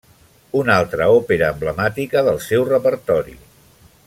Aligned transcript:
Una 0.61 0.77
altra 0.83 1.09
òpera 1.17 1.51
emblemàtica 1.57 2.27
del 2.31 2.43
seu 2.49 2.67
repertori. 2.73 3.39